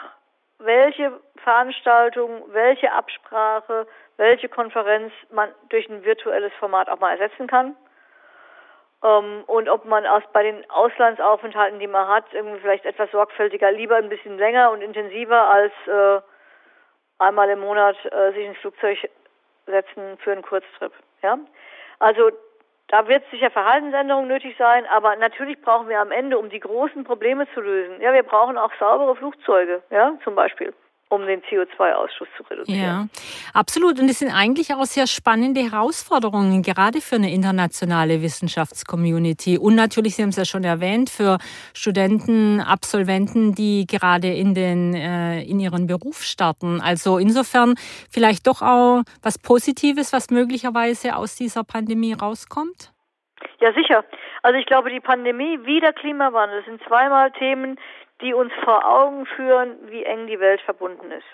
welche 0.60 1.20
Veranstaltung, 1.38 2.44
welche 2.52 2.92
Absprache, 2.92 3.88
welche 4.18 4.50
Konferenz 4.50 5.12
man 5.32 5.50
durch 5.70 5.90
ein 5.90 6.04
virtuelles 6.04 6.54
Format 6.60 6.90
auch 6.90 7.00
mal 7.00 7.18
ersetzen 7.18 7.48
kann. 7.48 7.76
Ähm, 9.04 9.44
und 9.48 9.70
ob 9.70 9.86
man 9.86 10.06
aus, 10.06 10.24
bei 10.32 10.44
den 10.44 10.70
Auslandsaufenthalten, 10.70 11.80
die 11.80 11.88
man 11.88 12.08
hat, 12.08 12.26
irgendwie 12.32 12.60
vielleicht 12.60 12.86
etwas 12.86 13.12
sorgfältiger, 13.12 13.72
lieber 13.72 13.98
ein 13.98 14.10
bisschen 14.10 14.38
länger 14.38 14.72
und 14.72 14.82
intensiver 14.82 15.50
als 15.50 15.74
äh, 15.88 16.22
einmal 17.20 17.50
im 17.50 17.60
Monat 17.60 17.98
äh, 18.06 18.32
sich 18.34 18.46
ins 18.46 18.58
Flugzeug 18.60 18.98
setzen 19.66 20.18
für 20.20 20.32
einen 20.32 20.42
Kurztrip. 20.42 20.94
Ja? 21.22 21.38
Also 22.00 22.32
da 22.88 23.08
wird 23.08 23.24
sicher 23.32 23.50
Verhaltensänderung 23.50 24.28
nötig 24.28 24.56
sein, 24.58 24.86
aber 24.86 25.16
natürlich 25.16 25.60
brauchen 25.62 25.90
wir 25.90 26.00
am 26.00 26.12
Ende, 26.12 26.38
um 26.38 26.50
die 26.50 26.60
großen 26.60 27.04
Probleme 27.06 27.48
zu 27.54 27.62
lösen, 27.62 28.02
ja, 28.02 28.14
wir 28.14 28.24
brauchen 28.24 28.58
auch 28.58 28.72
saubere 28.80 29.16
Flugzeuge, 29.16 29.82
ja, 29.90 30.14
zum 30.24 30.36
Beispiel 30.36 30.74
um 31.14 31.26
den 31.26 31.42
CO2-Ausstoß 31.42 32.28
zu 32.38 32.44
reduzieren. 32.50 32.82
Ja, 32.82 33.08
absolut. 33.54 34.00
Und 34.00 34.10
es 34.10 34.20
sind 34.20 34.32
eigentlich 34.32 34.74
auch 34.74 34.86
sehr 34.86 35.08
spannende 35.08 35.62
Herausforderungen, 35.62 36.62
gerade 36.64 37.02
für 37.02 37.16
eine 37.16 37.32
internationale 37.32 38.22
Wissenschaftscommunity. 38.22 39.58
Und 39.58 39.76
natürlich, 39.76 40.16
Sie 40.16 40.24
haben 40.24 40.30
es 40.30 40.38
ja 40.38 40.46
schon 40.46 40.64
erwähnt, 40.64 41.10
für 41.10 41.38
Studenten, 41.74 42.60
Absolventen, 42.60 43.54
die 43.54 43.86
gerade 43.88 44.28
in, 44.28 44.54
den, 44.54 44.94
äh, 44.94 45.44
in 45.44 45.60
ihren 45.60 45.88
Beruf 45.88 46.24
starten. 46.24 46.82
Also 46.82 47.18
insofern 47.18 47.76
vielleicht 48.10 48.48
doch 48.48 48.62
auch 48.62 49.04
was 49.22 49.38
Positives, 49.38 50.14
was 50.14 50.30
möglicherweise 50.30 51.16
aus 51.16 51.36
dieser 51.36 51.64
Pandemie 51.64 52.14
rauskommt? 52.14 52.92
Ja, 53.60 53.72
sicher. 53.74 54.04
Also 54.42 54.60
ich 54.60 54.66
glaube, 54.66 54.90
die 54.90 55.00
Pandemie 55.00 55.60
wie 55.64 55.80
der 55.80 55.94
Klimawandel 55.94 56.64
sind 56.66 56.82
zweimal 56.84 57.32
Themen, 57.32 57.80
die 58.24 58.34
uns 58.34 58.54
vor 58.64 58.86
Augen 58.90 59.26
führen, 59.26 59.78
wie 59.92 60.04
eng 60.04 60.28
die 60.28 60.40
Welt 60.40 60.62
verbunden 60.62 61.12
ist. 61.12 61.28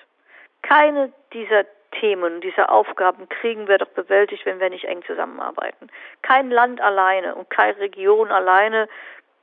Keine 0.63 1.13
dieser 1.31 1.65
Themen, 1.91 2.41
dieser 2.41 2.71
Aufgaben 2.71 3.29
kriegen 3.29 3.67
wir 3.67 3.77
doch 3.77 3.89
bewältigt, 3.89 4.45
wenn 4.45 4.59
wir 4.59 4.69
nicht 4.69 4.85
eng 4.85 5.03
zusammenarbeiten. 5.05 5.89
Kein 6.23 6.49
Land 6.49 6.81
alleine 6.81 7.35
und 7.35 7.49
keine 7.49 7.77
Region 7.79 8.31
alleine 8.31 8.89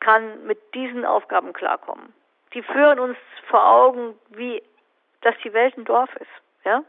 kann 0.00 0.46
mit 0.46 0.58
diesen 0.74 1.04
Aufgaben 1.04 1.52
klarkommen. 1.52 2.12
Die 2.52 2.62
führen 2.62 2.98
uns 2.98 3.16
vor 3.48 3.66
Augen, 3.66 4.14
wie, 4.30 4.62
dass 5.22 5.34
die 5.44 5.52
Welt 5.52 5.76
ein 5.76 5.84
Dorf 5.84 6.14
ist, 6.16 6.64
ja? 6.64 6.82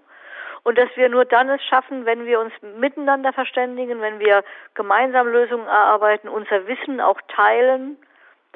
Und 0.63 0.77
dass 0.77 0.89
wir 0.95 1.07
nur 1.07 1.23
dann 1.23 1.49
es 1.49 1.63
schaffen, 1.63 2.05
wenn 2.05 2.25
wir 2.25 2.41
uns 2.41 2.51
miteinander 2.77 3.31
verständigen, 3.31 4.01
wenn 4.01 4.19
wir 4.19 4.43
gemeinsam 4.73 5.27
Lösungen 5.27 5.67
erarbeiten, 5.67 6.27
unser 6.27 6.67
Wissen 6.67 6.99
auch 6.99 7.21
teilen 7.29 7.97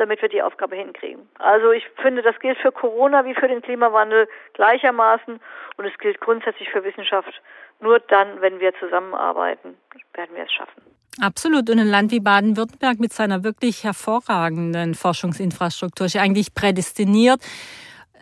damit 0.02 0.22
wir 0.22 0.30
die 0.30 0.42
Aufgabe 0.42 0.76
hinkriegen. 0.76 1.30
Also 1.38 1.72
ich 1.72 1.86
finde, 2.02 2.24
das 2.24 2.38
gilt 2.40 2.58
für 2.58 2.72
Corona 2.72 3.24
wie 3.24 3.36
für 3.36 3.48
den 3.48 3.62
Klimawandel 3.62 4.28
gleichermaßen 4.54 5.40
und 5.78 5.86
es 5.86 5.98
gilt 6.00 6.20
grundsätzlich 6.20 6.70
für 6.70 6.84
Wissenschaft. 6.84 7.42
Nur 7.80 8.00
dann, 8.00 8.42
wenn 8.42 8.60
wir 8.60 8.74
zusammenarbeiten, 8.80 9.78
werden 10.14 10.36
wir 10.36 10.44
es 10.44 10.52
schaffen. 10.52 10.82
Absolut. 11.22 11.70
Und 11.70 11.80
ein 11.80 11.88
Land 11.88 12.12
wie 12.12 12.20
Baden-Württemberg 12.20 13.00
mit 13.00 13.14
seiner 13.14 13.44
wirklich 13.44 13.84
hervorragenden 13.84 14.96
Forschungsinfrastruktur 14.96 16.08
ist 16.08 16.18
eigentlich 16.18 16.56
prädestiniert, 16.56 17.42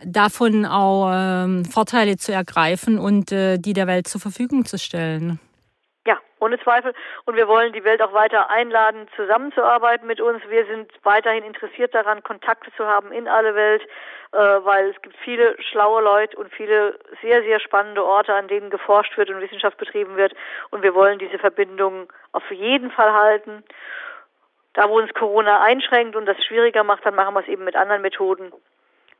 davon 0.04 0.66
auch 0.66 1.10
ähm, 1.14 1.64
Vorteile 1.64 2.18
zu 2.18 2.32
ergreifen 2.32 2.98
und 2.98 3.32
äh, 3.32 3.58
die 3.58 3.72
der 3.72 3.86
Welt 3.86 4.06
zur 4.06 4.20
Verfügung 4.20 4.66
zu 4.66 4.78
stellen. 4.78 5.40
Ohne 6.40 6.58
Zweifel. 6.58 6.94
Und 7.26 7.36
wir 7.36 7.46
wollen 7.46 7.72
die 7.72 7.84
Welt 7.84 8.02
auch 8.02 8.12
weiter 8.12 8.50
einladen, 8.50 9.06
zusammenzuarbeiten 9.14 10.06
mit 10.06 10.20
uns. 10.20 10.42
Wir 10.48 10.66
sind 10.66 10.90
weiterhin 11.02 11.44
interessiert 11.44 11.94
daran, 11.94 12.22
Kontakte 12.22 12.72
zu 12.76 12.86
haben 12.86 13.12
in 13.12 13.28
alle 13.28 13.54
Welt, 13.54 13.82
äh, 14.32 14.38
weil 14.38 14.88
es 14.90 15.02
gibt 15.02 15.16
viele 15.18 15.54
schlaue 15.62 16.02
Leute 16.02 16.36
und 16.36 16.52
viele 16.52 16.98
sehr, 17.20 17.42
sehr 17.42 17.60
spannende 17.60 18.04
Orte, 18.04 18.34
an 18.34 18.48
denen 18.48 18.70
geforscht 18.70 19.16
wird 19.18 19.28
und 19.28 19.40
Wissenschaft 19.40 19.76
betrieben 19.76 20.16
wird. 20.16 20.34
Und 20.70 20.82
wir 20.82 20.94
wollen 20.94 21.18
diese 21.18 21.38
Verbindungen 21.38 22.08
auf 22.32 22.50
jeden 22.50 22.90
Fall 22.90 23.12
halten. 23.12 23.62
Da, 24.72 24.88
wo 24.88 24.98
uns 24.98 25.12
Corona 25.14 25.60
einschränkt 25.60 26.16
und 26.16 26.26
das 26.26 26.42
schwieriger 26.44 26.84
macht, 26.84 27.04
dann 27.04 27.16
machen 27.16 27.34
wir 27.34 27.40
es 27.40 27.48
eben 27.48 27.64
mit 27.64 27.76
anderen 27.76 28.02
Methoden. 28.02 28.52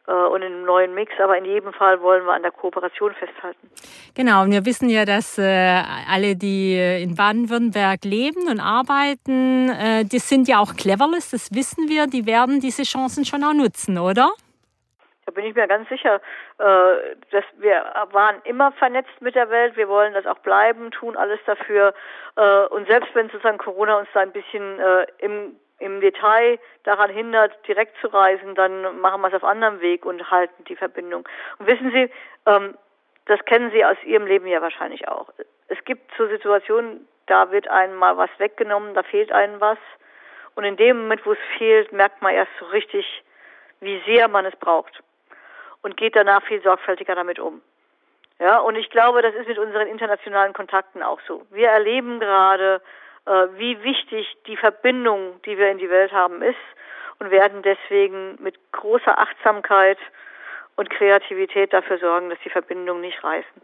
Äh, 0.07 0.13
und 0.13 0.43
in 0.43 0.53
einem 0.53 0.65
neuen 0.65 0.95
Mix. 0.95 1.13
Aber 1.21 1.37
in 1.37 1.45
jedem 1.45 1.73
Fall 1.73 2.01
wollen 2.01 2.25
wir 2.25 2.33
an 2.33 2.43
der 2.43 2.53
Kooperation 2.53 3.15
festhalten. 3.15 3.71
Genau, 4.15 4.43
und 4.43 4.53
wir 4.53 4.65
wissen 4.65 4.89
ja, 4.89 5.05
dass 5.05 5.39
äh, 5.39 5.83
alle, 6.09 6.37
die 6.37 6.77
in 7.03 7.15
Baden-Württemberg 7.15 8.05
leben 8.05 8.49
und 8.49 8.61
arbeiten, 8.61 9.69
äh, 9.71 10.05
die 10.05 10.19
sind 10.19 10.49
ja 10.49 10.59
auch 10.59 10.75
cleverless, 10.77 11.31
das 11.31 11.55
wissen 11.55 11.89
wir, 11.89 12.07
die 12.07 12.27
werden 12.27 12.61
diese 12.61 12.83
Chancen 12.83 13.25
schon 13.25 13.45
auch 13.45 13.55
nutzen, 13.55 13.99
oder? 13.99 14.31
Da 15.31 15.33
bin 15.33 15.45
ich 15.45 15.55
mir 15.55 15.69
ganz 15.69 15.89
sicher, 15.89 16.21
äh, 16.59 17.15
dass 17.31 17.45
wir 17.59 17.85
waren 18.11 18.43
immer 18.43 18.73
vernetzt 18.73 19.21
mit 19.21 19.37
der 19.37 19.49
Welt. 19.49 19.77
Wir 19.77 19.89
wollen 19.89 20.13
das 20.13 20.27
auch 20.27 20.39
bleiben, 20.39 20.91
tun 20.91 21.17
alles 21.17 21.39
dafür. 21.47 21.95
Äh, 22.35 22.67
und 22.67 22.89
selbst 22.89 23.15
wenn 23.15 23.29
sozusagen 23.29 23.59
Corona 23.59 23.99
uns 23.99 24.09
da 24.13 24.21
ein 24.21 24.33
bisschen 24.33 24.81
äh, 24.81 25.07
im 25.19 25.55
im 25.81 26.01
Detail 26.01 26.59
daran 26.85 27.11
hindert, 27.11 27.53
direkt 27.67 27.97
zu 28.01 28.07
reisen, 28.07 28.55
dann 28.55 29.01
machen 29.01 29.21
wir 29.21 29.29
es 29.29 29.35
auf 29.35 29.45
anderem 29.45 29.81
Weg 29.81 30.05
und 30.05 30.31
halten 30.31 30.65
die 30.65 30.77
Verbindung. 30.77 31.27
Und 31.59 31.67
wissen 31.67 31.91
Sie, 31.91 32.11
ähm, 32.47 32.77
das 33.27 33.45
kennen 33.47 33.71
Sie 33.73 33.85
aus 33.85 33.97
Ihrem 34.05 34.27
Leben 34.27 34.47
ja 34.47 34.63
wahrscheinlich 34.63 35.09
auch. 35.09 35.33
Es 35.69 35.83
gibt 35.85 36.11
so 36.17 36.27
Situationen, 36.29 37.07
da 37.27 37.51
wird 37.51 37.69
einem 37.69 37.97
mal 37.97 38.17
was 38.17 38.31
weggenommen, 38.39 38.95
da 38.95 39.03
fehlt 39.03 39.33
einem 39.33 39.61
was. 39.61 39.79
Und 40.55 40.65
in 40.65 40.77
dem 40.77 41.03
Moment, 41.03 41.25
wo 41.25 41.33
es 41.33 41.39
fehlt, 41.59 41.93
merkt 41.93 42.23
man 42.23 42.35
erst 42.35 42.53
so 42.59 42.67
richtig, 42.67 43.07
wie 43.81 44.03
sehr 44.05 44.29
man 44.29 44.45
es 44.45 44.57
braucht. 44.57 45.03
Und 45.83 45.97
geht 45.97 46.17
danach 46.17 46.43
viel 46.43 46.61
sorgfältiger 46.63 47.15
damit 47.15 47.39
um. 47.39 47.63
Ja, 48.39 48.59
und 48.59 48.75
ich 48.75 48.91
glaube, 48.91 49.23
das 49.23 49.35
ist 49.35 49.49
mit 49.49 49.59
unseren 49.59 49.87
internationalen 49.87 50.53
Kontakten 50.53 51.03
auch 51.03 51.21
so. 51.27 51.47
Wir 51.51 51.69
erleben 51.69 52.21
gerade, 52.21 52.81
wie 53.27 53.83
wichtig 53.83 54.37
die 54.47 54.57
Verbindung, 54.57 55.41
die 55.45 55.57
wir 55.57 55.71
in 55.71 55.79
die 55.79 55.91
Welt 55.91 56.13
haben, 56.13 56.43
ist 56.43 56.57
und 57.19 57.31
werden 57.31 57.63
deswegen 57.63 58.37
mit 58.43 58.59
großer 58.73 59.19
Achtsamkeit 59.19 59.99
und 60.77 60.91
Kreativität 60.91 61.73
dafür 61.73 61.99
sorgen, 61.99 62.31
dass 62.31 62.39
die 62.45 62.51
Verbindungen 62.51 63.03
nicht 63.03 63.23
reißen. 63.23 63.63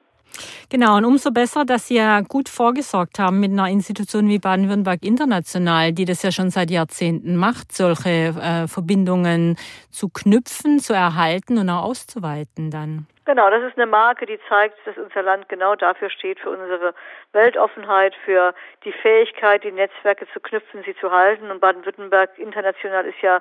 Genau, 0.69 0.97
und 0.97 1.05
umso 1.05 1.31
besser, 1.31 1.65
dass 1.65 1.89
Sie 1.89 1.97
ja 1.97 2.21
gut 2.21 2.49
vorgesorgt 2.49 3.19
haben 3.19 3.41
mit 3.41 3.53
einer 3.53 3.69
Institution 3.69 4.29
wie 4.29 4.39
Baden-Württemberg 4.39 5.03
International, 5.03 5.93
die 5.93 6.05
das 6.05 6.23
ja 6.23 6.33
schon 6.33 6.51
seit 6.51 6.71
Jahrzehnten 6.71 7.37
macht, 7.37 7.73
solche 7.73 8.35
äh, 8.41 8.69
Verbindungen 8.69 9.57
zu 9.91 10.09
knüpfen, 10.09 10.79
zu 10.79 10.93
erhalten 10.93 11.59
und 11.59 11.71
auch 11.71 11.85
auszuweiten 11.85 12.71
dann. 12.71 13.07
Genau, 13.27 13.51
das 13.51 13.65
ist 13.65 13.77
eine 13.77 13.87
Marke, 13.87 14.25
die 14.25 14.39
zeigt, 14.49 14.79
dass 14.87 14.97
unser 14.97 15.21
Land 15.21 15.49
genau 15.49 15.75
dafür 15.75 16.11
steht, 16.11 16.39
für 16.39 16.51
unsere 16.51 16.95
Weltoffenheit, 17.33 18.15
für 18.25 18.55
die 18.85 18.93
Fähigkeit, 18.93 19.65
die 19.65 19.73
Netzwerke 19.73 20.29
zu 20.33 20.39
knüpfen, 20.39 20.85
sie 20.85 20.95
zu 21.01 21.11
halten. 21.11 21.51
Und 21.51 21.61
Baden-Württemberg 21.61 22.39
international 22.39 23.05
ist 23.05 23.21
ja 23.23 23.41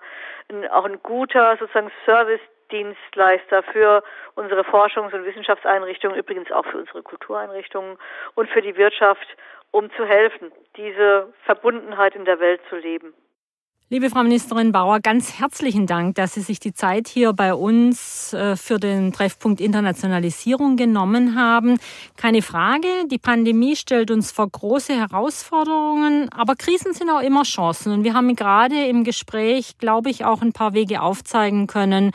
ein, 0.50 0.68
auch 0.70 0.86
ein 0.86 0.98
guter 1.04 1.56
sozusagen 1.58 1.92
Service 2.04 2.42
Dienstleister 2.72 3.64
für 3.64 4.04
unsere 4.36 4.62
Forschungs- 4.62 5.14
und 5.14 5.26
Wissenschaftseinrichtungen, 5.26 6.18
übrigens 6.18 6.52
auch 6.52 6.66
für 6.66 6.78
unsere 6.78 7.04
Kultureinrichtungen 7.04 7.98
und 8.36 8.50
für 8.50 8.62
die 8.62 8.76
Wirtschaft, 8.78 9.28
um 9.72 9.92
zu 9.92 10.06
helfen, 10.06 10.52
diese 10.78 11.34
Verbundenheit 11.46 12.16
in 12.16 12.26
der 12.26 12.40
Welt 12.40 12.62
zu 12.70 12.78
leben. 12.78 13.14
Liebe 13.88 14.10
Frau 14.10 14.24
Ministerin 14.24 14.72
Bauer, 14.72 15.00
ganz 15.00 15.38
herzlichen 15.38 15.86
Dank, 15.86 16.16
dass 16.16 16.34
Sie 16.34 16.42
sich 16.42 16.60
die 16.60 16.74
Zeit 16.74 17.08
hier 17.08 17.34
bei 17.34 17.54
uns 17.54 18.34
äh, 18.34 18.56
für 18.56 18.80
den 18.80 19.14
Treffpunkt 19.14 19.62
Internationalisierung 19.62 20.76
genommen 20.76 21.40
haben. 21.40 21.78
Keine 22.18 22.42
Frage, 22.42 22.88
die 23.12 23.20
Pandemie 23.20 23.76
stellt 23.76 24.10
uns 24.10 24.32
vor 24.32 24.50
große 24.50 24.92
Herausforderungen, 24.92 26.30
aber 26.36 26.56
Krisen 26.56 26.94
sind 26.94 27.12
auch 27.12 27.22
immer 27.22 27.44
Chancen. 27.44 27.94
Und 27.94 28.04
wir 28.04 28.16
haben 28.16 28.36
gerade 28.36 28.88
im 28.88 29.04
Gespräch, 29.04 29.78
glaube 29.78 30.10
ich, 30.10 30.26
auch 30.26 30.42
ein 30.42 30.52
paar 30.52 30.74
Wege 30.74 31.04
aufzeigen 31.04 31.68
können, 31.68 32.12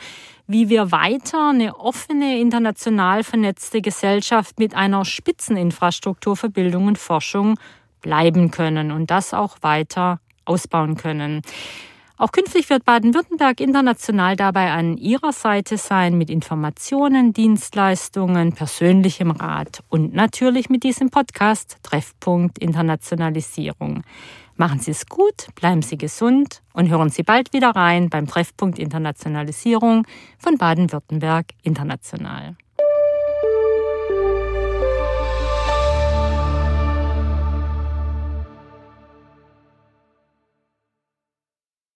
wie 0.51 0.67
wir 0.67 0.91
weiter 0.91 1.49
eine 1.49 1.79
offene, 1.79 2.39
international 2.39 3.23
vernetzte 3.23 3.81
Gesellschaft 3.81 4.59
mit 4.59 4.75
einer 4.75 5.05
Spitzeninfrastruktur 5.05 6.35
für 6.35 6.49
Bildung 6.49 6.87
und 6.87 6.97
Forschung 6.97 7.57
bleiben 8.01 8.51
können 8.51 8.91
und 8.91 9.09
das 9.09 9.33
auch 9.33 9.57
weiter 9.61 10.19
ausbauen 10.43 10.97
können. 10.97 11.41
Auch 12.17 12.31
künftig 12.31 12.69
wird 12.69 12.85
Baden-Württemberg 12.85 13.61
international 13.61 14.35
dabei 14.35 14.71
an 14.71 14.97
Ihrer 14.97 15.31
Seite 15.31 15.77
sein 15.77 16.17
mit 16.17 16.29
Informationen, 16.29 17.33
Dienstleistungen, 17.33 18.53
persönlichem 18.53 19.31
Rat 19.31 19.83
und 19.89 20.13
natürlich 20.13 20.69
mit 20.69 20.83
diesem 20.83 21.09
Podcast 21.09 21.77
Treffpunkt 21.81 22.59
Internationalisierung. 22.59 24.03
Machen 24.61 24.77
Sie 24.77 24.91
es 24.91 25.07
gut, 25.07 25.47
bleiben 25.55 25.81
Sie 25.81 25.97
gesund 25.97 26.61
und 26.73 26.87
hören 26.87 27.09
Sie 27.09 27.23
bald 27.23 27.51
wieder 27.51 27.71
rein 27.71 28.11
beim 28.11 28.27
Treffpunkt 28.27 28.77
Internationalisierung 28.77 30.05
von 30.37 30.59
Baden-Württemberg 30.59 31.47
International. 31.63 32.55